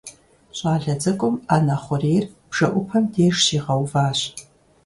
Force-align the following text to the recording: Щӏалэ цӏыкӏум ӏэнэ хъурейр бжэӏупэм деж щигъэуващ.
Щӏалэ 0.57 0.93
цӏыкӏум 1.01 1.35
ӏэнэ 1.47 1.75
хъурейр 1.83 2.25
бжэӏупэм 2.49 3.03
деж 3.13 3.35
щигъэуващ. 3.45 4.19